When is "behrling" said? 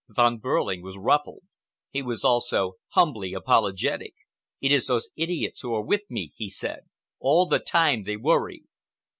0.39-0.81